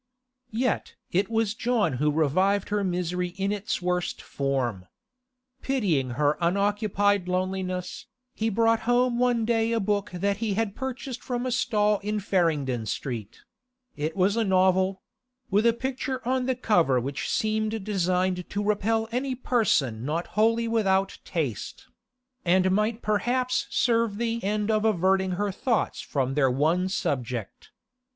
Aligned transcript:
Yet 0.49 0.95
it 1.11 1.29
was 1.29 1.53
John 1.53 1.93
who 2.01 2.09
revived 2.09 2.69
her 2.69 2.83
misery 2.83 3.35
in 3.37 3.51
its 3.51 3.83
worst 3.83 4.19
form. 4.19 4.87
Pitying 5.61 6.13
her 6.17 6.39
unoccupied 6.41 7.27
loneliness, 7.27 8.07
he 8.33 8.49
brought 8.49 8.79
home 8.89 9.19
one 9.19 9.45
day 9.45 9.71
a 9.71 9.79
book 9.79 10.09
that 10.11 10.37
he 10.37 10.55
had 10.55 10.73
purchased 10.75 11.21
from 11.21 11.45
a 11.45 11.51
stall 11.51 11.99
in 11.99 12.19
Farringdon 12.19 12.87
Street; 12.87 13.41
it 13.95 14.15
was 14.15 14.35
a 14.35 14.43
novel 14.43 15.03
(with 15.51 15.67
a 15.67 15.71
picture 15.73 16.27
on 16.27 16.47
the 16.47 16.55
cover 16.55 16.99
which 16.99 17.29
seemed 17.29 17.85
designed 17.85 18.49
to 18.49 18.63
repel 18.63 19.07
any 19.11 19.35
person 19.35 20.03
not 20.03 20.25
wholly 20.33 20.67
without 20.67 21.19
taste), 21.23 21.89
and 22.43 22.71
might 22.71 23.03
perhaps 23.03 23.67
serve 23.69 24.17
the 24.17 24.43
end 24.43 24.71
of 24.71 24.83
averting 24.83 25.33
her 25.33 25.51
thoughts 25.51 26.01
from 26.01 26.33
their 26.33 26.49
one 26.49 26.89
subject. 26.89 27.69